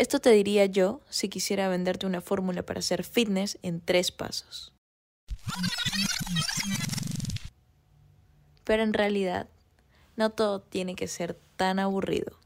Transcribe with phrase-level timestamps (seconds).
[0.00, 4.72] Esto te diría yo si quisiera venderte una fórmula para hacer fitness en tres pasos.
[8.64, 9.46] Pero en realidad,
[10.16, 12.38] no todo tiene que ser tan aburrido.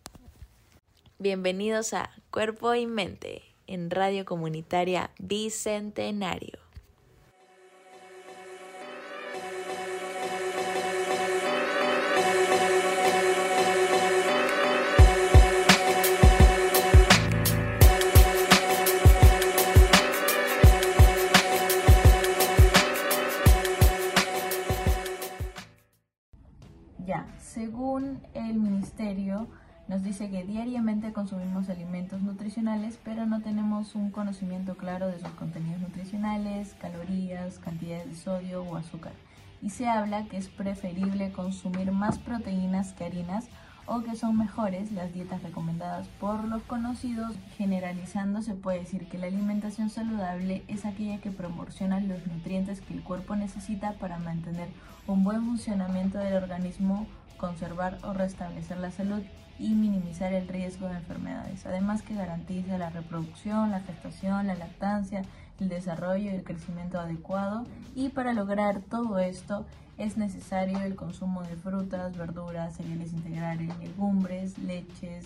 [1.20, 6.63] Bienvenidos a Cuerpo y Mente en Radio Comunitaria Bicentenario.
[27.94, 29.46] Según el ministerio,
[29.86, 35.28] nos dice que diariamente consumimos alimentos nutricionales, pero no tenemos un conocimiento claro de sus
[35.28, 39.12] contenidos nutricionales, calorías, cantidades de sodio o azúcar.
[39.62, 43.46] Y se habla que es preferible consumir más proteínas que harinas
[43.86, 47.36] o que son mejores las dietas recomendadas por los conocidos.
[47.56, 52.94] Generalizando se puede decir que la alimentación saludable es aquella que proporciona los nutrientes que
[52.94, 54.68] el cuerpo necesita para mantener
[55.06, 59.22] un buen funcionamiento del organismo, conservar o restablecer la salud
[59.58, 61.64] y minimizar el riesgo de enfermedades.
[61.66, 65.22] Además que garantiza la reproducción, la gestación, la lactancia,
[65.60, 67.64] el desarrollo y el crecimiento adecuado.
[67.94, 69.64] Y para lograr todo esto
[69.98, 75.24] es necesario el consumo de frutas, verduras, cereales integrales, legumbres, leches,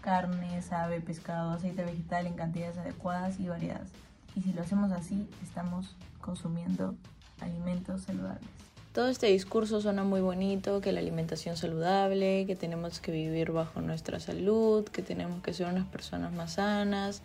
[0.00, 3.88] carnes, ave, pescado, aceite vegetal en cantidades adecuadas y variadas.
[4.34, 6.94] Y si lo hacemos así, estamos consumiendo
[7.40, 8.48] alimentos saludables.
[8.92, 13.82] Todo este discurso suena muy bonito, que la alimentación saludable, que tenemos que vivir bajo
[13.82, 17.20] nuestra salud, que tenemos que ser unas personas más sanas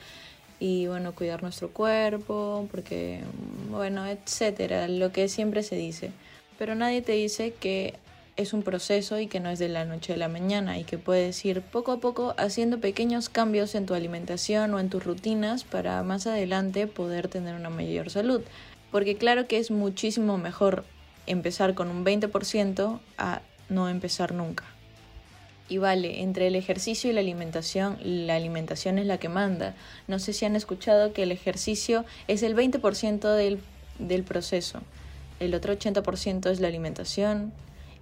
[0.60, 3.24] y bueno, cuidar nuestro cuerpo, porque
[3.70, 6.12] bueno, etcétera, lo que siempre se dice.
[6.62, 7.96] Pero nadie te dice que
[8.38, 11.00] es un proceso y que no es de la noche a la mañana y que
[11.00, 15.64] puedes ir poco a poco haciendo pequeños cambios en tu alimentación o en tus rutinas
[15.64, 18.42] para más adelante poder tener una mayor salud.
[18.92, 20.86] Porque claro que es muchísimo mejor
[21.26, 24.66] empezar con un 20% a no empezar nunca.
[25.68, 29.74] Y vale, entre el ejercicio y la alimentación, la alimentación es la que manda.
[30.08, 33.62] No sé si han escuchado que el ejercicio es el 20% del,
[33.98, 34.84] del proceso.
[35.42, 37.52] El otro 80% es la alimentación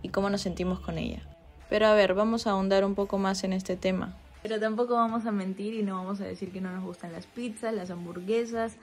[0.02, 1.22] y cómo nos sentimos con ella.
[1.70, 4.14] Pero a ver, vamos a ahondar un poco más en este tema.
[4.44, 7.28] Pero tampoco vamos a mentir y no vamos a decir que no nos gustan las
[7.28, 8.76] pizzas, las hamburguesas,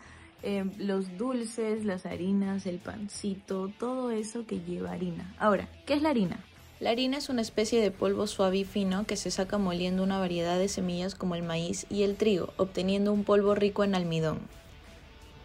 [0.42, 5.34] eh, los dulces, las harinas, el pancito, todo eso que lleva harina.
[5.38, 6.38] Ahora, ¿qué es la harina?
[6.80, 10.18] La harina es una especie de polvo suave y fino que se saca moliendo una
[10.18, 14.38] variedad de semillas como el maíz y el trigo, obteniendo un polvo rico en almidón.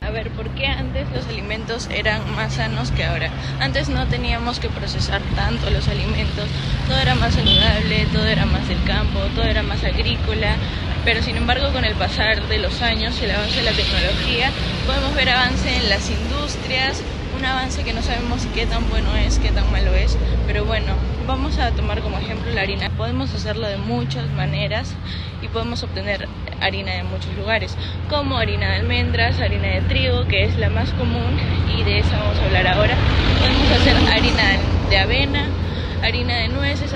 [0.03, 3.29] A ver, ¿por qué antes los alimentos eran más sanos que ahora?
[3.59, 6.49] Antes no teníamos que procesar tanto los alimentos,
[6.87, 10.55] todo era más saludable, todo era más del campo, todo era más agrícola,
[11.05, 14.49] pero sin embargo con el pasar de los años y el avance de la tecnología
[14.87, 17.03] podemos ver avance en las industrias,
[17.37, 20.17] un avance que no sabemos qué tan bueno es, qué tan malo es,
[20.47, 20.93] pero bueno,
[21.31, 22.89] vamos a tomar como ejemplo la harina.
[22.89, 24.93] Podemos hacerlo de muchas maneras
[25.41, 26.27] y podemos obtener
[26.59, 27.77] harina de muchos lugares,
[28.09, 31.39] como harina de almendras, harina de trigo, que es la más común
[31.73, 32.95] y de esa vamos a hablar ahora.
[33.39, 34.43] Podemos hacer harina
[34.89, 35.45] de avena,
[36.03, 36.91] harina de nueces,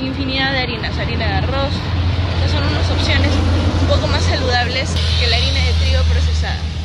[0.00, 1.72] infinidad de harinas, harina de arroz,
[2.50, 3.30] son unas opciones
[3.82, 6.77] un poco más saludables que la harina de trigo procesada.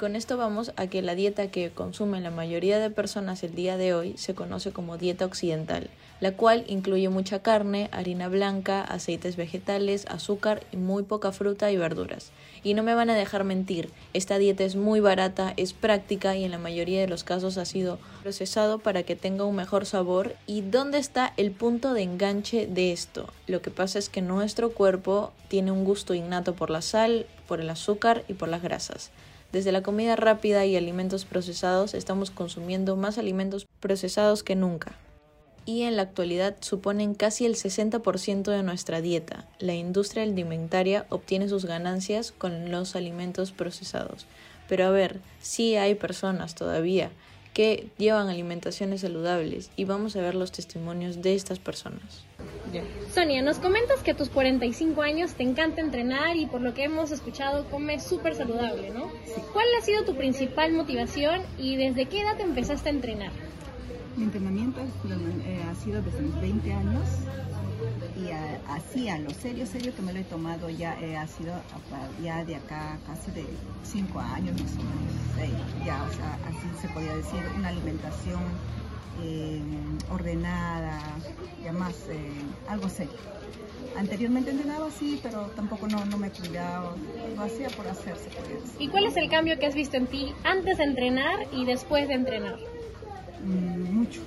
[0.00, 3.76] Con esto vamos a que la dieta que consumen la mayoría de personas el día
[3.76, 5.90] de hoy se conoce como dieta occidental,
[6.20, 11.76] la cual incluye mucha carne, harina blanca, aceites vegetales, azúcar y muy poca fruta y
[11.76, 12.30] verduras.
[12.62, 16.44] Y no me van a dejar mentir, esta dieta es muy barata, es práctica y
[16.44, 20.34] en la mayoría de los casos ha sido procesado para que tenga un mejor sabor.
[20.46, 23.30] ¿Y dónde está el punto de enganche de esto?
[23.46, 27.60] Lo que pasa es que nuestro cuerpo tiene un gusto innato por la sal, por
[27.60, 29.10] el azúcar y por las grasas.
[29.52, 34.94] Desde la comida rápida y alimentos procesados estamos consumiendo más alimentos procesados que nunca.
[35.66, 39.48] Y en la actualidad suponen casi el 60% de nuestra dieta.
[39.58, 44.26] La industria alimentaria obtiene sus ganancias con los alimentos procesados.
[44.68, 47.10] Pero a ver, sí hay personas todavía
[47.52, 52.24] que llevan alimentaciones saludables y vamos a ver los testimonios de estas personas.
[53.12, 56.84] Sonia, nos comentas que a tus 45 años te encanta entrenar y por lo que
[56.84, 59.10] hemos escuchado comes súper saludable, ¿no?
[59.52, 63.32] ¿Cuál ha sido tu principal motivación y desde qué edad empezaste a entrenar?
[64.16, 67.08] Mi entrenamiento eh, ha sido desde mis 20 años
[68.16, 68.30] y
[68.68, 71.54] así a lo serio, serio que me lo he tomado ya eh, ha sido
[72.22, 73.46] ya de acá casi de
[73.84, 78.40] 5 años más o menos, ya, o sea, así se podría decir, una alimentación
[79.22, 79.60] eh,
[80.10, 81.00] ordenada,
[81.64, 82.30] ya más eh,
[82.68, 83.14] algo serio.
[83.96, 86.94] Anteriormente entrenaba así, pero tampoco no, no me cuidaba,
[87.36, 88.30] lo hacía por hacerse.
[88.78, 92.08] ¿Y cuál es el cambio que has visto en ti antes de entrenar y después
[92.08, 92.56] de entrenar?
[93.44, 94.20] Mm, mucho.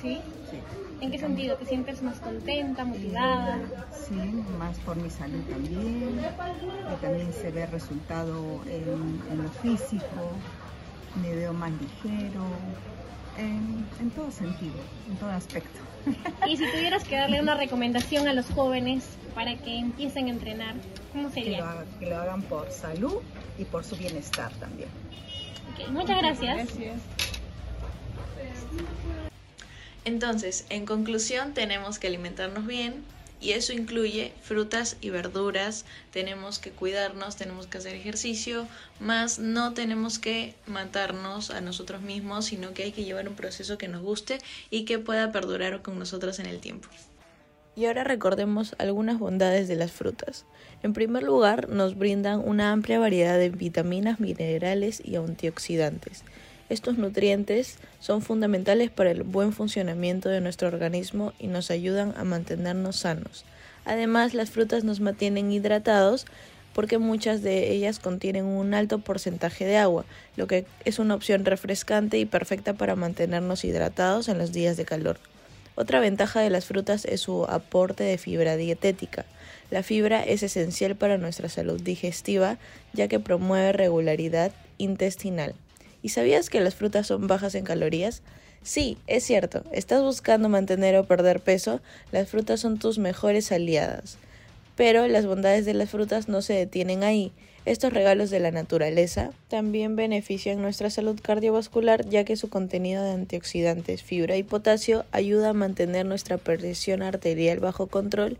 [0.00, 0.18] ¿Sí?
[0.50, 0.58] Sí.
[1.00, 1.56] ¿En qué sentido?
[1.56, 3.58] ¿Te sientes más contenta, motivada?
[3.92, 4.14] Sí,
[4.58, 6.20] más por mi salud también.
[6.92, 10.32] Y también se ve resultado en, en lo físico,
[11.22, 12.44] me veo más ligero,
[13.38, 14.74] en, todo sentido,
[15.08, 15.78] en todo aspecto.
[16.46, 19.04] Y si tuvieras que darle una recomendación a los jóvenes
[19.34, 20.74] para que empiecen a entrenar,
[21.12, 21.84] ¿cómo sería?
[21.98, 23.18] Que lo hagan, por salud
[23.58, 24.88] y por su bienestar también.
[25.90, 26.56] muchas gracias.
[26.56, 27.00] Gracias.
[30.04, 33.04] Entonces, en conclusión, tenemos que alimentarnos bien,
[33.40, 38.66] y eso incluye frutas y verduras, tenemos que cuidarnos, tenemos que hacer ejercicio,
[39.00, 43.78] más no tenemos que matarnos a nosotros mismos, sino que hay que llevar un proceso
[43.78, 44.38] que nos guste
[44.70, 46.88] y que pueda perdurar con nosotros en el tiempo.
[47.76, 50.44] Y ahora recordemos algunas bondades de las frutas.
[50.82, 56.24] En primer lugar, nos brindan una amplia variedad de vitaminas, minerales y antioxidantes.
[56.70, 62.22] Estos nutrientes son fundamentales para el buen funcionamiento de nuestro organismo y nos ayudan a
[62.22, 63.44] mantenernos sanos.
[63.84, 66.26] Además, las frutas nos mantienen hidratados
[66.72, 70.04] porque muchas de ellas contienen un alto porcentaje de agua,
[70.36, 74.84] lo que es una opción refrescante y perfecta para mantenernos hidratados en los días de
[74.84, 75.18] calor.
[75.74, 79.24] Otra ventaja de las frutas es su aporte de fibra dietética.
[79.72, 82.58] La fibra es esencial para nuestra salud digestiva
[82.92, 85.56] ya que promueve regularidad intestinal.
[86.02, 88.22] ¿Y sabías que las frutas son bajas en calorías?
[88.62, 91.80] Sí, es cierto, estás buscando mantener o perder peso,
[92.12, 94.18] las frutas son tus mejores aliadas.
[94.76, 97.32] Pero las bondades de las frutas no se detienen ahí.
[97.66, 103.12] Estos regalos de la naturaleza también benefician nuestra salud cardiovascular ya que su contenido de
[103.12, 108.38] antioxidantes, fibra y potasio ayuda a mantener nuestra presión arterial bajo control,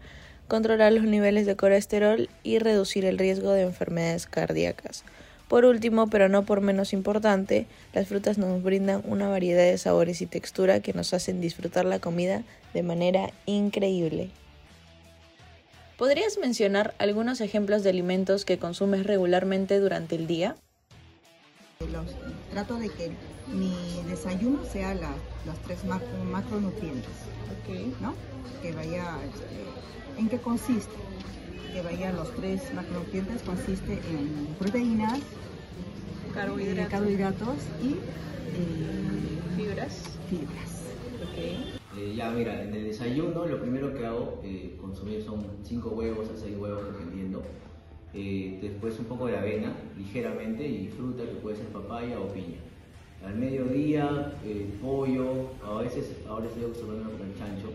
[0.48, 5.04] controlar los niveles de colesterol y reducir el riesgo de enfermedades cardíacas.
[5.50, 10.22] Por último, pero no por menos importante, las frutas nos brindan una variedad de sabores
[10.22, 14.30] y textura que nos hacen disfrutar la comida de manera increíble.
[15.98, 20.54] ¿Podrías mencionar algunos ejemplos de alimentos que consumes regularmente durante el día?
[22.52, 23.10] trato de que
[23.48, 23.74] mi
[24.08, 25.80] desayuno sea los tres
[26.30, 27.10] macronutrientes,
[28.00, 28.14] ¿no?
[28.62, 30.94] Que vaya, este, ¿en qué consiste?
[31.72, 35.20] Que vayan los tres macronutrientes consiste en proteínas,
[36.34, 40.18] carbohidratos, y eh, fibras.
[40.28, 40.82] fibras.
[41.96, 46.28] Eh, ya, mira, en el desayuno lo primero que hago eh, consumir son 5 huevos
[46.30, 47.42] a 6 huevos dependiendo.
[48.12, 52.58] después un poco de avena, ligeramente, y fruta que puede ser papaya o piña.
[53.24, 54.34] Al mediodía,
[54.80, 57.68] pollo, a veces ahora estoy acostumbrando con el chancho,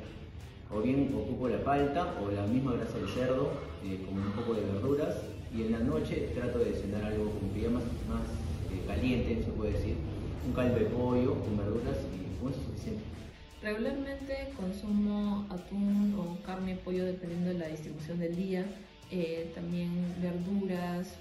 [0.71, 3.51] o bien ocupo la palta o la misma grasa de cerdo
[3.83, 5.15] eh, con un poco de verduras
[5.55, 8.25] y en la noche trato de cenar algo como que ya más, más
[8.71, 9.95] eh, caliente, se puede decir,
[10.45, 13.03] un caldo de pollo con verduras y con eso es suficiente.
[13.61, 18.65] Regularmente consumo atún o carne, pollo dependiendo de la distribución del día,
[19.11, 19.91] eh, también
[20.21, 21.17] verduras,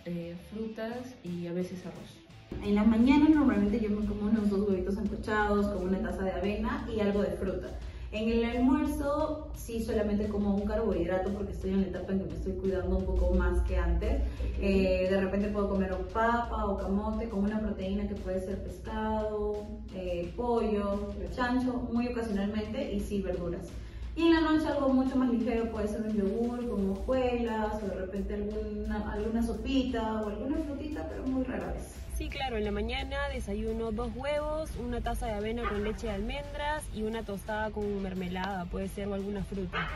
[0.50, 2.24] frutas y a veces arroz.
[2.62, 6.32] En la mañana normalmente yo me como unos dos huevitos ancochados con una taza de
[6.32, 7.78] avena y algo de fruta.
[8.14, 12.26] En el almuerzo sí solamente como un carbohidrato porque estoy en la etapa en que
[12.26, 14.22] me estoy cuidando un poco más que antes.
[14.60, 18.62] Eh, de repente puedo comer o papa o camote con una proteína que puede ser
[18.62, 19.66] pescado,
[19.96, 23.66] eh, pollo, chancho, muy ocasionalmente y sí verduras.
[24.14, 27.86] Y en la noche algo mucho más ligero puede ser un yogur con hojuelas o
[27.88, 32.03] de repente alguna, alguna sopita o alguna frutita, pero muy rara vez.
[32.16, 36.12] Sí, claro, en la mañana desayuno dos huevos, una taza de avena con leche de
[36.12, 39.88] almendras y una tostada con mermelada, puede ser o alguna fruta.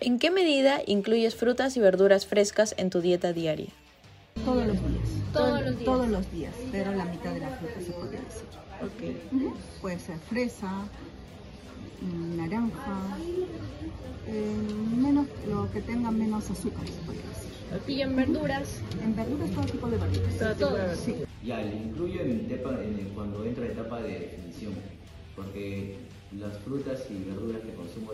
[0.00, 3.68] ¿En qué medida incluyes frutas y verduras frescas en tu dieta diaria?
[4.42, 5.08] Todos los días.
[5.34, 5.84] Todos los días.
[5.84, 8.46] Todos los días, pero la mitad de la fruta se podría decir.
[8.94, 9.22] Okay.
[9.82, 10.72] Puede ser fresa,
[12.00, 13.18] mm, naranja,
[14.28, 14.56] eh,
[14.96, 17.51] menos, lo que tenga menos azúcar se podría decir.
[17.88, 18.80] ¿Y en verduras?
[19.02, 20.38] En verduras todo tipo de verduras.
[20.38, 21.16] Todo tipo Sí.
[21.44, 22.42] Ya, le incluyo en
[23.14, 24.74] cuando entra la etapa de definición,
[25.34, 25.96] porque
[26.38, 28.12] las frutas y verduras que consumo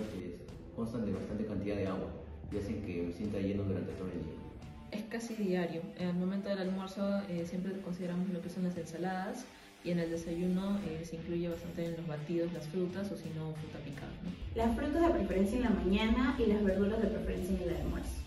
[0.75, 2.09] constan de bastante cantidad de agua
[2.53, 4.35] y hacen que me sienta lleno durante todo el día.
[4.91, 5.83] Es casi diario.
[5.99, 9.45] En el momento del almuerzo eh, siempre consideramos lo que son las ensaladas
[9.85, 13.29] y en el desayuno eh, se incluye bastante en los batidos las frutas o si
[13.31, 14.13] no fruta picada.
[14.55, 18.18] Las frutas de preferencia en la mañana y las verduras de preferencia en el almuerzo.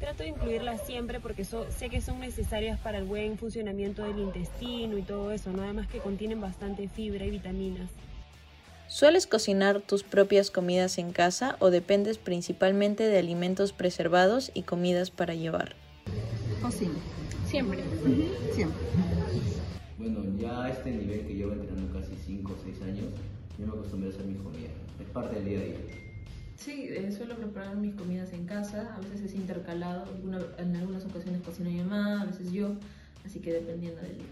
[0.00, 4.96] Trato de incluirlas siempre porque sé que son necesarias para el buen funcionamiento del intestino
[4.96, 5.62] y todo eso, ¿no?
[5.62, 7.90] además que contienen bastante fibra y vitaminas.
[8.86, 15.10] ¿Sueles cocinar tus propias comidas en casa o dependes principalmente de alimentos preservados y comidas
[15.10, 15.74] para llevar?
[16.62, 16.94] Cocino.
[17.46, 17.82] Siempre.
[18.54, 18.78] Siempre.
[19.98, 23.06] Bueno, ya a este nivel que llevo entrenando casi 5 o 6 años,
[23.58, 24.72] yo me acostumbré a hacer mis comidas.
[25.00, 25.76] Es parte del día a día.
[26.58, 31.04] Sí, eh, suelo preparar mis comidas en casa, a veces es intercalado, alguna- en algunas
[31.04, 32.72] ocasiones cocina mi mamá, a veces yo,
[33.24, 34.26] así que dependiendo del día.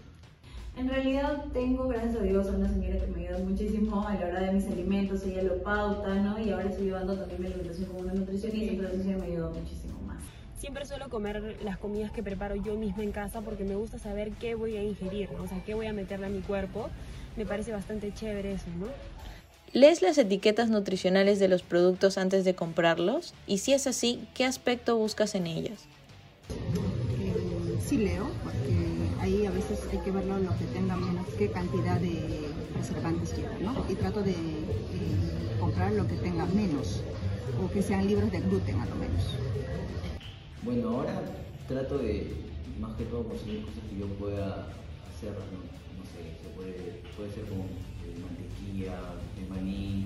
[0.77, 4.27] En realidad tengo, gracias a Dios, a una señora que me ayuda muchísimo a la
[4.27, 6.37] hora de mis alimentos, ella lo pauta, ¿no?
[6.37, 9.99] Y ahora estoy llevando también mi alimentación como una nutricionista, entonces ella me ayuda muchísimo
[10.05, 10.21] más.
[10.59, 14.31] Siempre suelo comer las comidas que preparo yo misma en casa porque me gusta saber
[14.33, 15.43] qué voy a ingerir, ¿no?
[15.43, 16.89] o sea, qué voy a meterle a mi cuerpo.
[17.37, 18.87] Me parece bastante chévere eso, ¿no?
[19.73, 23.33] ¿Lees las etiquetas nutricionales de los productos antes de comprarlos?
[23.47, 25.85] Y si es así, ¿qué aspecto buscas en ellas?
[27.85, 31.99] Sí leo, porque ahí a veces hay que verlo lo que tenga menos, qué cantidad
[31.99, 33.85] de preservantes lleva, ¿no?
[33.89, 34.35] Y trato de eh,
[35.59, 37.01] comprar lo que tenga menos,
[37.61, 39.35] o que sean libres de gluten a lo menos.
[40.63, 41.21] Bueno, ahora
[41.67, 42.35] trato de,
[42.79, 44.67] más que todo, conseguir cosas que yo pueda
[45.13, 45.59] hacer, ¿no?
[45.99, 47.96] No sé, se puede, puede ser eh,
[48.77, 48.93] mantequilla,
[49.35, 50.05] de maní,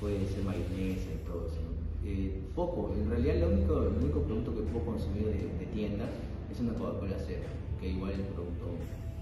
[0.00, 2.08] puede ser mayonesa y todo eso, ¿no?
[2.08, 6.10] Eh, poco, en realidad lo único, el único producto que puedo consumir de, de tiendas
[6.52, 7.42] es una Coca-Cola cero,
[7.80, 8.66] que igual es un producto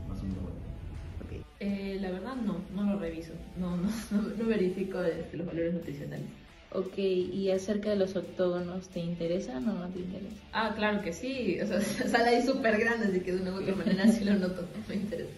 [0.09, 0.65] más o menos bueno.
[1.61, 4.99] Eh, la verdad no, no lo reviso, no, no, no, no verifico
[5.33, 6.27] los valores nutricionales.
[6.73, 10.37] Ok, ¿y acerca de los octógonos, te interesan o no te interesan?
[10.53, 13.63] Ah, claro que sí, o sea, sale ahí súper grande, así que de una u
[13.63, 15.31] otra manera sí lo noto, me interesa.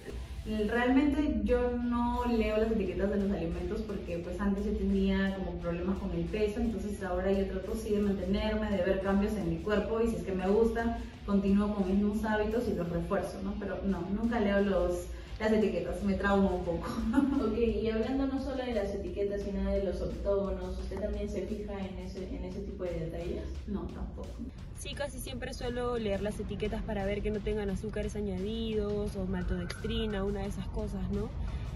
[0.46, 5.58] Realmente yo no leo las etiquetas de los alimentos porque pues antes yo tenía como
[5.58, 9.50] problemas con el peso, entonces ahora yo trato sí de mantenerme, de ver cambios en
[9.50, 12.88] mi cuerpo y si es que me gustan, continúo con mis mismos hábitos y los
[12.88, 13.54] refuerzo, ¿no?
[13.58, 15.06] Pero no, nunca leo los,
[15.38, 16.86] las etiquetas, me trauma un poco.
[17.46, 21.42] Ok, y hablando no solo de las etiquetas, sino de los octógonos, ¿usted también se
[21.46, 23.44] fija en ese, en ese tipo de detalles?
[23.66, 24.28] No, tampoco.
[24.78, 29.24] Sí, casi siempre suelo leer las etiquetas para ver que no tengan azúcares añadidos o
[29.26, 31.28] maltodextrina, una de esas cosas, ¿no?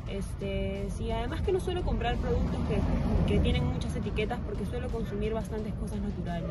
[0.08, 4.88] Este, sí, además que no suelo comprar productos que, que tienen muchas etiquetas porque suelo
[4.88, 6.50] consumir bastantes cosas naturales.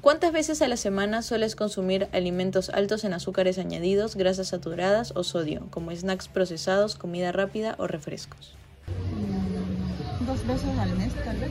[0.00, 5.24] ¿Cuántas veces a la semana sueles consumir alimentos altos en azúcares añadidos, grasas saturadas o
[5.24, 8.54] sodio, como snacks procesados, comida rápida o refrescos?
[8.86, 11.50] Mm, Dos veces al mes, tal vez.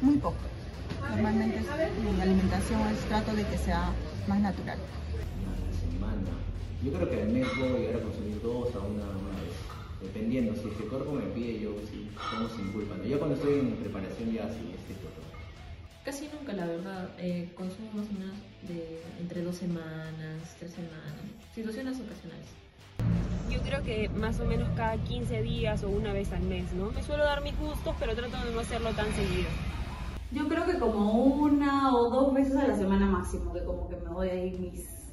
[0.00, 0.36] Muy poco.
[1.10, 1.60] Normalmente
[2.02, 3.90] mi alimentación es trato de que sea
[4.28, 4.78] más natural.
[5.40, 6.30] Una semana.
[6.82, 9.04] Yo creo que al mes puedo llegar a consumir dos a una,
[10.04, 10.54] dependiendo.
[10.54, 12.94] Si es que el cuerpo me pide, yo sí como sin culpa.
[12.96, 13.04] ¿no?
[13.04, 15.24] Yo cuando estoy en preparación ya sí, este todo.
[16.04, 18.36] Casi nunca, la verdad, eh, consumo más o menos
[18.68, 21.14] de entre dos semanas, tres semanas,
[21.54, 22.46] situaciones ocasionales.
[23.50, 26.90] Yo creo que más o menos cada 15 días o una vez al mes, ¿no?
[26.90, 29.48] Me suelo dar mis gustos, pero trato de no hacerlo tan seguido.
[30.30, 33.96] Yo creo que como una o dos veces a la semana máximo, que como que
[33.96, 35.03] me doy ahí mis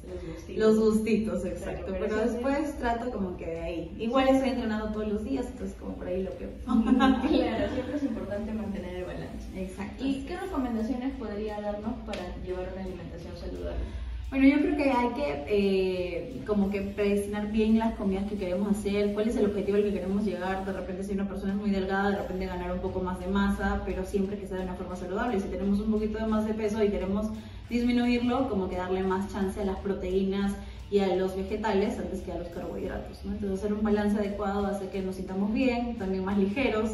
[0.56, 1.86] los gustitos, exacto.
[1.86, 3.96] Claro, pero después trato como que de ahí.
[3.98, 6.48] Igual estoy entrenando todos los días, entonces como por ahí lo que...
[6.66, 9.48] Claro, siempre es importante mantener el balance.
[9.56, 10.04] Exacto.
[10.04, 13.84] ¿Y qué recomendaciones podría darnos para llevar una alimentación saludable?
[14.32, 18.66] Bueno, yo creo que hay que eh, como que predestinar bien las comidas que queremos
[18.66, 20.64] hacer, cuál es el objetivo al que queremos llegar.
[20.64, 23.26] De repente si una persona es muy delgada, de repente ganar un poco más de
[23.26, 25.38] masa, pero siempre que sea de una forma saludable.
[25.38, 27.26] Si tenemos un poquito de más de peso y queremos
[27.68, 30.54] disminuirlo, como que darle más chance a las proteínas
[30.90, 33.22] y a los vegetales antes que a los carbohidratos.
[33.26, 33.32] ¿no?
[33.32, 36.92] Entonces hacer un balance adecuado hace que nos sintamos bien, también más ligeros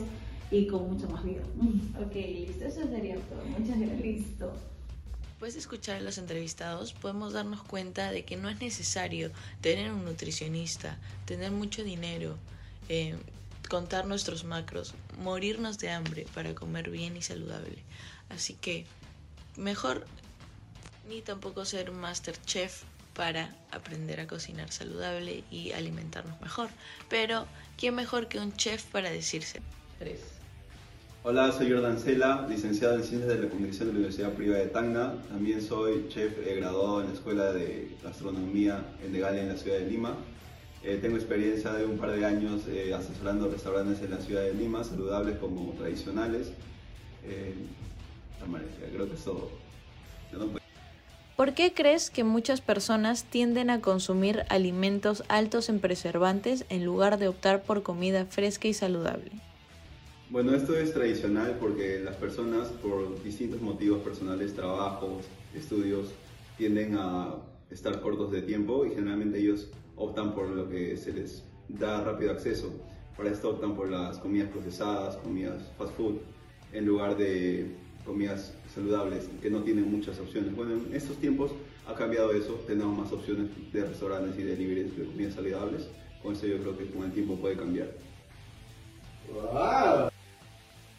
[0.51, 1.43] y con mucha más vida.
[2.05, 3.45] Ok, listo, eso sería todo.
[3.57, 4.01] Muchas gracias.
[4.01, 4.53] Listo.
[5.39, 9.31] Después de escuchar a los entrevistados, podemos darnos cuenta de que no es necesario
[9.61, 12.37] tener un nutricionista, tener mucho dinero,
[12.89, 13.15] eh,
[13.71, 17.79] contar nuestros macros, morirnos de hambre para comer bien y saludable.
[18.31, 18.85] Así que
[19.57, 20.09] mejor
[21.09, 22.83] ni tampoco ser master chef
[23.15, 26.69] para aprender a cocinar saludable y alimentarnos mejor.
[27.09, 29.63] Pero, ¿quién mejor que un chef para decirse?
[31.25, 34.69] Hola, soy Jordan Cela, licenciado en Ciencias de la Comunicación de la Universidad Privada de
[34.69, 35.15] Tacna.
[35.29, 39.79] También soy chef eh, graduado en la Escuela de Gastronomía en Degalia en la ciudad
[39.79, 40.15] de Lima.
[40.85, 44.55] Eh, tengo experiencia de un par de años eh, asesorando restaurantes en la ciudad de
[44.55, 46.53] Lima, saludables como tradicionales.
[47.25, 47.55] Eh,
[48.93, 49.51] creo que es todo.
[50.33, 50.59] Ya no puedo-
[51.37, 57.19] ¿Por qué crees que muchas personas tienden a consumir alimentos altos en preservantes en lugar
[57.19, 59.31] de optar por comida fresca y saludable?
[60.31, 66.11] Bueno, esto es tradicional porque las personas, por distintos motivos personales, trabajos, estudios,
[66.59, 67.37] tienden a
[67.71, 72.33] estar cortos de tiempo y generalmente ellos optan por lo que se les da rápido
[72.33, 72.71] acceso.
[73.17, 76.17] Para esto optan por las comidas procesadas, comidas fast food,
[76.75, 80.55] en lugar de comidas saludables que no tienen muchas opciones.
[80.55, 81.53] Bueno, en estos tiempos
[81.87, 85.89] ha cambiado eso, tenemos más opciones de restaurantes y deliveries de comidas saludables.
[86.23, 87.89] Con eso yo creo que con el tiempo puede cambiar.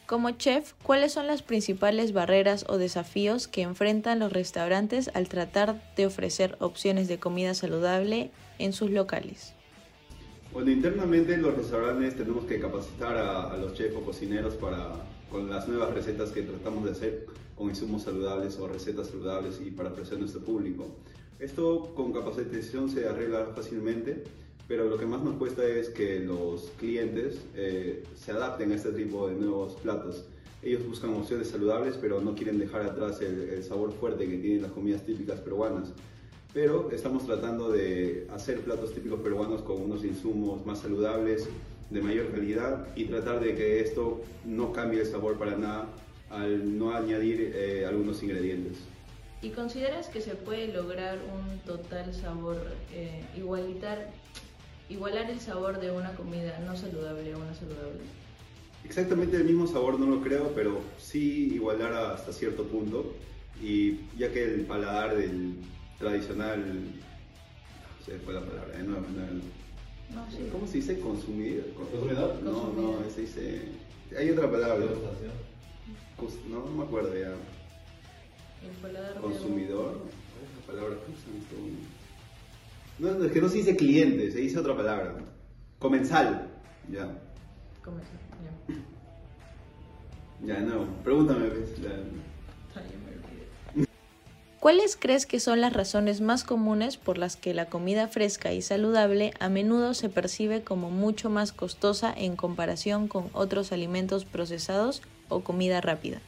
[0.10, 5.80] Como chef, ¿cuáles son las principales barreras o desafíos que enfrentan los restaurantes al tratar
[5.96, 9.54] de ofrecer opciones de comida saludable en sus locales?
[10.52, 14.96] Bueno, internamente los restaurantes tenemos que capacitar a, los chefs o cocineros para
[15.30, 19.70] con las nuevas recetas que tratamos de hacer con insumos saludables o recetas saludables y
[19.70, 20.88] para ofrecer a nuestro público.
[21.38, 24.24] Esto con capacitación se arregla fácilmente,
[24.70, 28.94] pero lo que más nos cuesta es que los clientes eh, se adapten a este
[28.94, 30.24] tipo de nuevos platos.
[30.62, 34.62] Ellos buscan opciones saludables, pero no quieren dejar atrás el, el sabor fuerte que tienen
[34.62, 35.92] las comidas típicas peruanas
[36.52, 41.48] pero estamos tratando de hacer platos típicos peruanos con unos insumos más saludables,
[41.90, 45.88] de mayor calidad y tratar de que esto no cambie el sabor para nada
[46.30, 48.78] al no añadir eh, algunos ingredientes.
[49.42, 52.58] ¿Y consideras que se puede lograr un total sabor,
[52.94, 54.12] eh, igualitar,
[54.90, 58.02] igualar el sabor de una comida no saludable a una saludable?
[58.84, 63.14] Exactamente el mismo sabor no lo creo, pero sí igualar hasta cierto punto.
[63.62, 65.56] Y ya que el paladar del
[65.98, 66.64] tradicional,
[68.06, 69.06] se fue la palabra, de nuevo,
[70.10, 70.50] no, sí.
[70.52, 71.72] ¿Cómo se dice consumir?
[71.76, 72.42] ¿Consumidor?
[72.42, 73.62] No, no, se dice,
[74.18, 74.86] hay otra palabra.
[76.50, 77.36] No, no me acuerdo ya.
[79.22, 80.00] Consumidor,
[80.60, 80.96] la palabra
[83.00, 85.16] no, es que no se dice cliente, se dice otra palabra.
[85.80, 86.48] Comensal,
[86.92, 87.18] ya.
[87.84, 88.18] Comensal,
[88.68, 88.76] ya.
[90.46, 91.50] Ya, no, pregúntame.
[91.50, 91.70] Pues,
[94.60, 98.62] ¿Cuáles crees que son las razones más comunes por las que la comida fresca y
[98.62, 105.02] saludable a menudo se percibe como mucho más costosa en comparación con otros alimentos procesados
[105.30, 106.22] o comida rápida?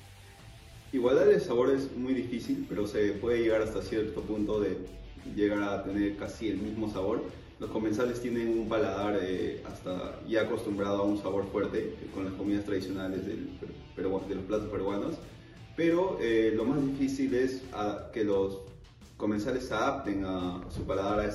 [0.94, 4.78] Igualdad de sabor es muy difícil, pero se puede llegar hasta cierto punto de
[5.36, 7.24] llegar a tener casi el mismo sabor.
[7.60, 12.34] Los comensales tienen un paladar eh, hasta ya acostumbrado a un sabor fuerte con las
[12.34, 13.50] comidas tradicionales del,
[13.96, 15.16] de los platos peruanos
[15.76, 17.64] pero eh, lo más difícil es
[18.14, 18.60] que los
[19.18, 21.28] comensales se adapten a, su paladar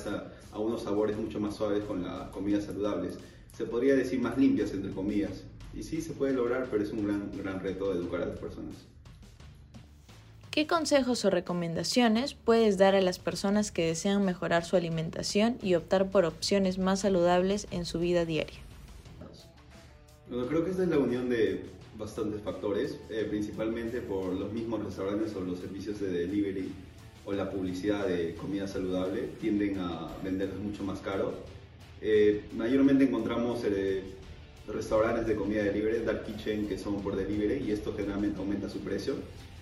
[0.51, 3.17] a, unos sabores mucho más suaves con las comidas saludables.
[3.55, 5.43] Se podría decir más limpias, entre comillas.
[5.73, 8.75] Y sí, se puede lograr, pero es un gran, gran reto educar a las personas.
[10.57, 15.75] ¿Qué consejos o recomendaciones puedes dar a las personas que desean mejorar su alimentación y
[15.75, 18.57] optar por opciones más saludables en su vida diaria?
[20.27, 21.63] Bueno, creo que esta es la unión de
[21.95, 26.71] bastantes factores, eh, principalmente por los mismos restaurantes o los servicios de delivery
[27.23, 31.35] o la publicidad de comida saludable tienden a venderlos mucho más caro.
[32.01, 34.01] Eh, mayormente encontramos eh,
[34.67, 38.79] restaurantes de comida delivery, dark kitchen, que son por delivery y esto generalmente aumenta su
[38.79, 39.17] precio.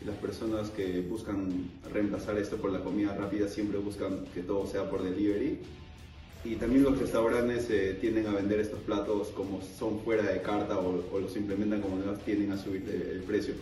[0.05, 4.89] Las personas que buscan reemplazar esto por la comida rápida siempre buscan que todo sea
[4.89, 5.59] por delivery
[6.45, 10.77] y también los restaurantes eh, tienden a vender estos platos como son fuera de carta
[10.77, 13.55] o, los implementan como nuevas, tienden a subir el, precio.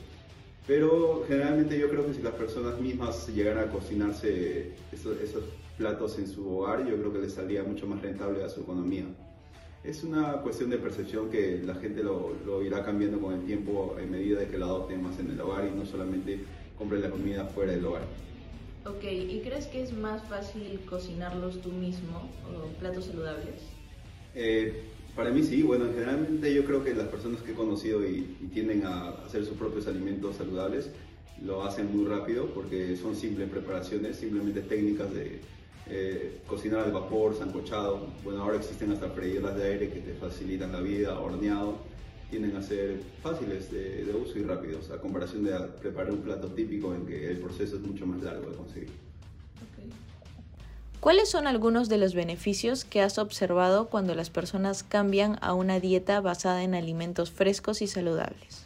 [0.67, 5.43] Pero generalmente yo creo que si las personas mismas llegaran a cocinarse esos, esos,
[5.77, 9.05] platos en su hogar, yo creo que les saldría mucho más rentable a su economía.
[9.83, 13.97] Es una cuestión de percepción que la gente lo, lo irá cambiando con el tiempo
[13.99, 16.39] en medida de que la adopten más en el hogar y no solamente
[16.77, 18.03] compren la comida fuera del hogar.
[18.85, 23.55] Ok, ¿y crees que es más fácil cocinarlos tú mismo o platos saludables?
[24.35, 24.83] Eh,
[25.15, 28.21] para mí sí, bueno, generalmente yo creo que las personas que he conocido y,
[28.53, 30.89] tienden a hacer sus propios alimentos saludables
[31.41, 35.39] lo hacen muy rápido porque son simples preparaciones, simplemente técnicas de
[35.89, 38.07] eh, cocinar al vapor, sancochado.
[38.23, 41.93] Bueno, ahora existen hasta freídoras de aire que te facilitan la vida, horneado
[42.33, 46.95] tienden a ser fáciles de, uso y rápidos, a comparación de preparar un plato típico
[46.95, 48.89] en que el proceso es mucho más largo de conseguir.
[50.99, 55.79] ¿Cuáles son algunos de los beneficios que has observado cuando las personas cambian a una
[55.79, 58.65] dieta basada en alimentos frescos y saludables?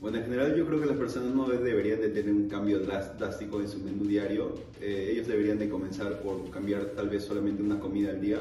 [0.00, 3.60] Bueno, en general yo creo que las personas no deberían de tener un cambio drástico
[3.60, 4.54] en su menú diario.
[4.80, 8.38] Eh, ellos deberían de comenzar por cambiar tal vez solamente una comida al día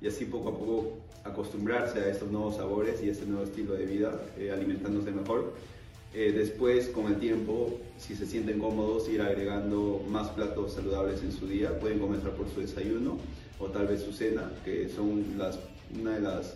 [0.00, 3.84] y así poco a poco acostumbrarse a estos nuevos sabores y este nuevo estilo de
[3.84, 5.52] vida, eh, alimentándose mejor.
[6.14, 11.32] Eh, después, con el tiempo, si se sienten cómodos, ir agregando más platos saludables en
[11.32, 11.78] su día.
[11.80, 13.18] Pueden comenzar por su desayuno
[13.58, 15.22] o tal vez su cena, que son
[16.00, 16.54] una de las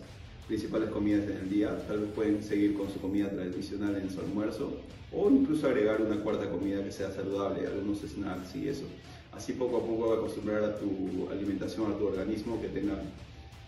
[0.48, 1.78] principales comidas en el día.
[1.86, 4.72] Tal vez pueden seguir con su comida tradicional en su almuerzo
[5.12, 8.84] o incluso agregar una cuarta comida que sea saludable, algunos snacks y eso.
[9.32, 13.00] Así poco a poco acostumbrar a tu alimentación, a tu organismo que tenga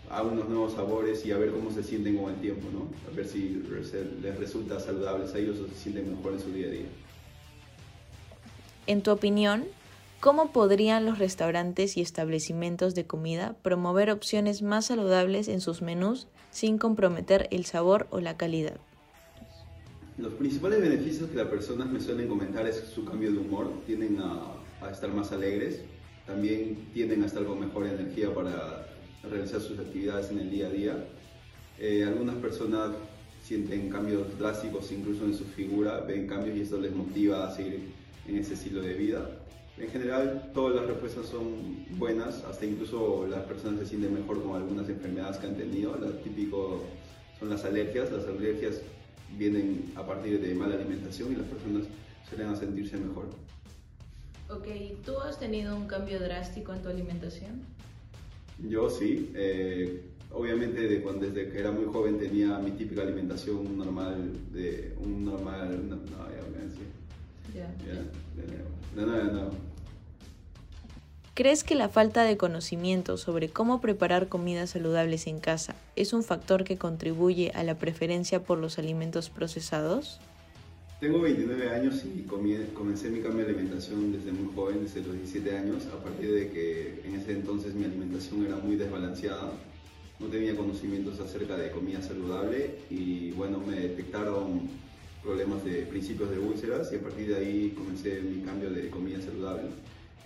[0.09, 2.87] a unos nuevos sabores y a ver cómo se sienten con el tiempo, ¿no?
[3.09, 3.63] A ver si
[4.21, 6.85] les resulta saludables a ellos o se sienten mejor en su día a día.
[8.87, 9.65] En tu opinión,
[10.19, 16.27] ¿cómo podrían los restaurantes y establecimientos de comida promover opciones más saludables en sus menús
[16.51, 18.77] sin comprometer el sabor o la calidad?
[20.17, 24.19] Los principales beneficios que las personas me suelen comentar es su cambio de humor, tienden
[24.19, 25.81] a, a estar más alegres,
[26.27, 28.87] también tienden a estar con mejor energía para
[29.23, 31.05] realizar sus actividades en el día a día.
[31.79, 32.91] Eh, algunas personas
[33.43, 37.89] sienten cambios drásticos incluso en su figura, ven cambios y esto les motiva a seguir
[38.27, 39.29] en ese estilo de vida.
[39.77, 44.55] En general, todas las respuestas son buenas, hasta incluso las personas se sienten mejor con
[44.55, 45.95] algunas enfermedades que han tenido.
[45.97, 46.83] Lo típico
[47.39, 48.11] son las alergias.
[48.11, 48.81] Las alergias
[49.37, 51.83] vienen a partir de mala alimentación y las personas
[52.29, 53.25] suelen sentirse mejor.
[54.49, 54.67] Ok,
[55.05, 57.61] ¿tú has tenido un cambio drástico en tu alimentación?
[58.59, 59.31] Yo sí.
[59.33, 64.93] Eh, obviamente de cuando, desde que era muy joven tenía mi típica alimentación normal, de
[64.99, 65.89] un normal...
[65.89, 65.97] No,
[67.53, 68.01] ya, ya,
[68.41, 69.23] de nuevo.
[69.23, 69.51] De nuevo,
[71.33, 76.23] ¿Crees que la falta de conocimiento sobre cómo preparar comidas saludables en casa es un
[76.23, 80.19] factor que contribuye a la preferencia por los alimentos procesados?
[80.99, 82.23] Tengo 29 años y
[82.73, 86.51] comencé mi cambio de alimentación desde muy joven, desde los 17 años, a partir de
[86.51, 89.53] que en ese entonces mi alimentación era muy desbalanceada,
[90.19, 94.69] no tenía conocimientos acerca de comida saludable y bueno, me detectaron
[95.23, 99.21] problemas de principios de úlceras y a partir de ahí comencé mi cambio de comida
[99.21, 99.69] saludable.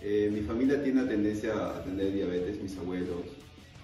[0.02, 3.22] Eh, mi familia tiene la tendencia a tener diabetes, mis abuelos,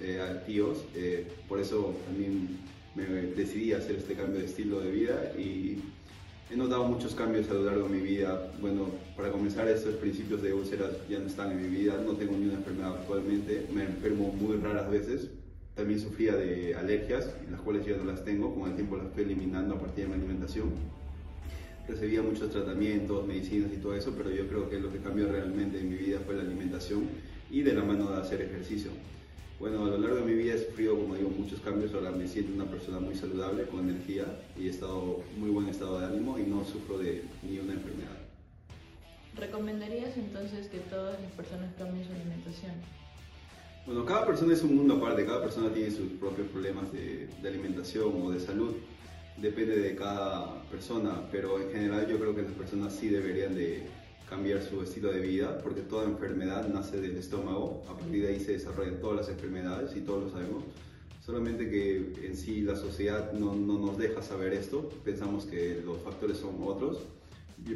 [0.01, 2.59] eh, tíos, eh, por eso también
[2.94, 5.79] me decidí hacer este cambio de estilo de vida y
[6.53, 8.53] He notado muchos cambios a lo largo de mi vida.
[8.61, 11.98] Bueno, para comenzar, estos principios de úlceras ya no están en mi vida.
[12.05, 13.66] No tengo ni una enfermedad actualmente.
[13.72, 15.31] Me enfermo muy raras veces.
[15.75, 18.55] También sufría de alergias, las cuales ya no las tengo.
[18.55, 20.72] Con el tiempo las fui eliminando a partir de mi alimentación.
[21.88, 25.81] Recibía muchos tratamientos, medicinas y todo eso, pero yo creo que lo que cambió realmente
[25.81, 27.09] en mi vida fue la alimentación
[27.51, 28.90] y de la mano de hacer ejercicio.
[29.59, 31.95] Bueno, a lo largo de mi vida he sufrido, como digo, muchos cambios.
[31.95, 34.25] Ahora me siento una persona muy saludable, con energía
[34.59, 38.18] y he estado muy buen estado de ánimo y no sufro de ni una enfermedad.
[39.37, 42.73] ¿Recomendarías entonces que todas las personas cambien su alimentación?
[43.87, 47.49] Bueno, cada persona es un mundo aparte, cada persona tiene sus propios problemas de, de
[47.49, 48.75] alimentación o de salud.
[49.37, 53.83] Depende de cada persona, pero en general yo creo que las personas sí deberían de
[54.29, 58.40] cambiar su estilo de vida, porque toda enfermedad nace del estómago, a partir de ahí
[58.40, 60.64] se desarrollan todas las enfermedades y todos lo sabemos.
[61.25, 65.99] Solamente que en sí la sociedad no, no nos deja saber esto, pensamos que los
[65.99, 66.99] factores son otros,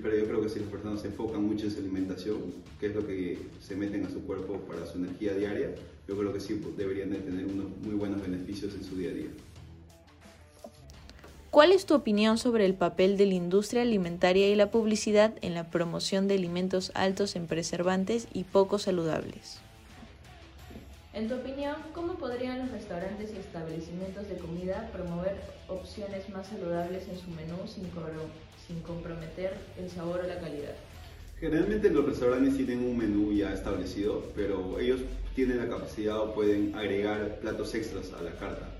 [0.03, 2.39] pero yo creo que si las personas se enfocan mucho en su alimentación,
[2.81, 5.75] que es lo que se meten a su cuerpo para su energía diaria,
[6.09, 9.15] yo creo que sí deberían de tener unos muy buenos beneficios en su día a
[9.15, 9.29] día.
[11.57, 15.55] ¿Cuál es tu opinión sobre el papel de la industria alimentaria y la publicidad en
[15.55, 19.57] la promoción de alimentos altos en preservantes y poco saludables?
[21.15, 27.09] En tu opinión, ¿cómo podrían los restaurantes y establecimientos de comida promover opciones más saludables
[27.09, 27.85] en su menú sin,
[28.67, 30.75] sin comprometer el sabor o la calidad?
[31.41, 35.01] Generalmente los restaurantes tienen un menú ya establecido, pero ellos
[35.35, 38.76] tienen la capacidad o pueden agregar platos extras a la carta.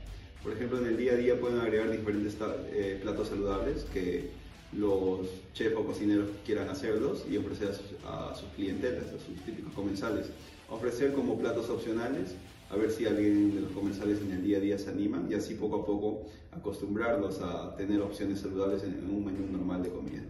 [0.47, 2.37] Por ejemplo, en el día a día pueden agregar diferentes
[2.71, 4.31] eh, platos saludables que
[4.79, 7.71] los chefs o cocineros quieran hacerlos y ofrecer
[8.07, 10.29] a sus, clientelas, a sus típicos comensales.
[10.71, 12.37] Ofrecer como platos opcionales,
[12.71, 15.35] a ver si alguien de los comensales en el día a día se anima y
[15.35, 20.23] así poco a poco acostumbrarlos a tener opciones saludables en un menú normal de comida.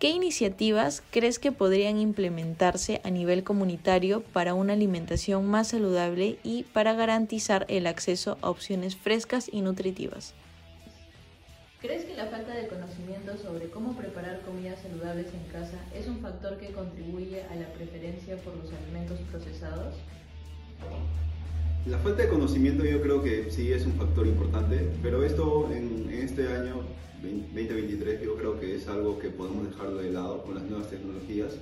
[0.00, 6.64] ¿Qué iniciativas crees que podrían implementarse a nivel comunitario para una alimentación más saludable y
[6.64, 10.34] para garantizar el acceso a opciones frescas y nutritivas?
[11.80, 16.18] ¿Crees que la falta de conocimiento sobre cómo preparar comidas saludables en casa es un
[16.18, 19.94] factor que contribuye a la preferencia por los alimentos procesados?
[21.86, 26.08] La falta de conocimiento yo creo que sí es un factor importante, pero esto en,
[26.10, 26.82] en este año
[27.32, 31.52] 2023 yo creo que es algo que podemos dejarlo de lado con las nuevas tecnologías.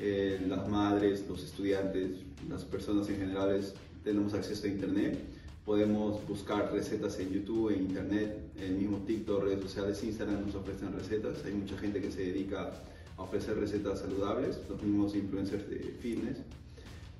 [0.00, 2.10] Eh, las madres, los estudiantes,
[2.48, 3.60] las personas en general
[4.04, 5.18] tenemos acceso a Internet.
[5.64, 10.92] Podemos buscar recetas en YouTube, en Internet, el mismo TikTok, redes sociales, Instagram nos ofrecen
[10.92, 11.44] recetas.
[11.44, 12.72] Hay mucha gente que se dedica
[13.16, 16.38] a ofrecer recetas saludables, los mismos influencers de fitness.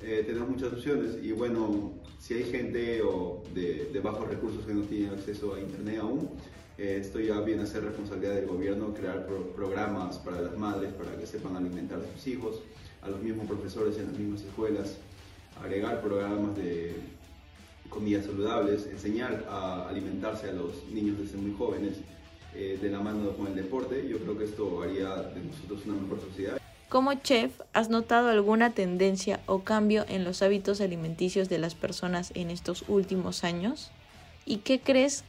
[0.01, 4.75] Eh, tenemos muchas opciones y bueno, si hay gente o de, de bajos recursos que
[4.75, 6.29] no tienen acceso a Internet aún,
[6.79, 11.17] eh, esto ya viene a ser responsabilidad del gobierno crear programas para las madres para
[11.17, 12.61] que sepan alimentar a sus hijos,
[13.03, 14.97] a los mismos profesores en las mismas escuelas,
[15.61, 16.95] agregar programas de
[17.89, 21.99] comidas saludables, enseñar a alimentarse a los niños desde muy jóvenes
[22.55, 24.09] eh, de la mano con el deporte.
[24.09, 26.59] Yo creo que esto haría de nosotros una mejor sociedad.
[26.89, 32.33] Como chef, ¿has notado alguna tendencia o cambio en los hábitos alimenticios de las personas
[32.35, 33.91] en estos últimos años?
[34.45, 35.25] ¿Y qué crees?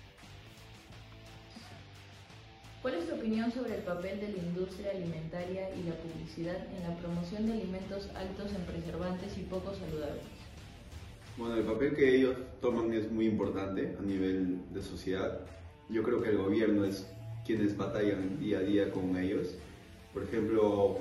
[2.84, 6.84] ¿Cuál es tu opinión sobre el papel de la industria alimentaria y la publicidad en
[6.84, 10.22] la promoción de alimentos altos en preservantes y poco saludables?
[11.38, 15.40] Bueno, el papel que ellos toman es muy importante a nivel de sociedad.
[15.88, 17.08] Yo creo que el gobierno es
[17.46, 19.56] quienes batallan día a día con ellos.
[20.14, 20.98] Por ejemplo,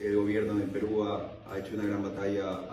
[0.00, 2.68] el gobierno de Perú ha, hecho una gran batalla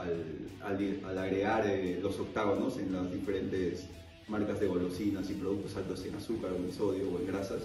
[0.61, 3.87] al, agregar eh, los octágonos en las diferentes
[4.27, 7.61] marcas de golosinas y productos altos en azúcar, o en sodio o en grasas.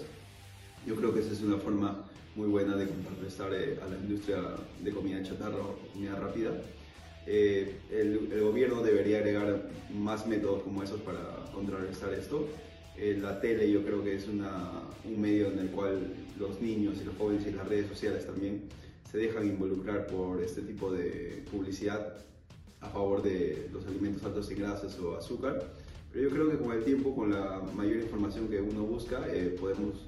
[0.87, 4.37] Yo creo que esa es una forma muy buena de contrarrestar eh, a la industria
[4.81, 6.51] de comida chatarra o comida rápida.
[7.25, 11.19] Eh, el, gobierno debería agregar más métodos como esos para
[11.53, 12.47] contrarrestar esto.
[12.95, 16.07] Eh, la tele yo creo que es una, un medio en el cual
[16.39, 18.69] los niños y los jóvenes y las redes sociales también
[19.11, 22.15] se dejan involucrar por este tipo de publicidad
[22.79, 25.69] a favor de los alimentos altos en grasas o azúcar.
[26.13, 29.27] Pero yo creo que con el tiempo, con la mayor información que uno busca,
[29.59, 30.05] podemos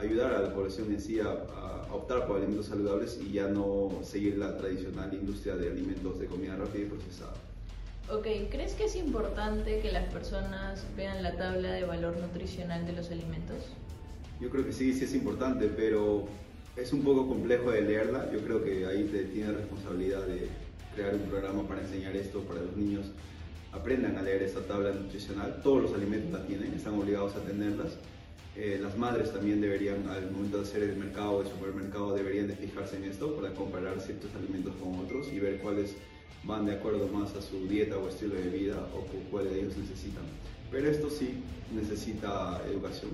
[0.00, 3.90] ayudar a la población en sí a, a, optar por alimentos saludables y ya no
[4.02, 7.34] seguir la tradicional industria de alimentos de comida rápida y procesada.
[8.08, 12.92] Ok, ¿crees que es importante que las personas vean la tabla de valor nutricional de
[12.92, 13.58] los alimentos?
[14.40, 16.26] Yo creo que sí, sí es importante, pero
[16.76, 18.30] es un poco complejo de leerla.
[18.32, 20.48] Yo creo que ahí te tiene responsabilidad de
[20.94, 23.06] crear un programa para enseñar esto para los niños.
[23.72, 25.60] Aprendan a leer esta tabla nutricional.
[25.62, 27.98] Todos los alimentos la tienen, están obligados a tenerlas
[28.56, 32.48] eh, las madres también deberían, al momento de hacer el mercado o el supermercado, deberían
[32.48, 35.94] de fijarse en esto para comparar ciertos alimentos con otros y ver cuáles
[36.44, 40.24] van de acuerdo más a su dieta o estilo de vida o cuáles ellos necesitan.
[40.70, 43.10] Pero esto sí necesita educación.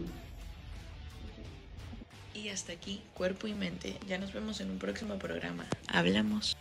[2.34, 3.96] Y hasta aquí, cuerpo y mente.
[4.06, 5.66] Ya nos vemos en un próximo programa.
[5.88, 6.56] Hablamos.